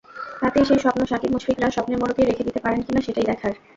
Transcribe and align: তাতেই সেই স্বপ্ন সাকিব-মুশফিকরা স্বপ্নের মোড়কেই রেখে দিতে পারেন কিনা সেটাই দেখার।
তাতেই 0.41 0.65
সেই 0.65 0.79
স্বপ্ন 0.79 1.01
সাকিব-মুশফিকরা 1.05 1.67
স্বপ্নের 1.71 1.99
মোড়কেই 1.99 2.27
রেখে 2.27 2.45
দিতে 2.47 2.59
পারেন 2.59 2.79
কিনা 2.81 3.01
সেটাই 3.01 3.29
দেখার। 3.31 3.53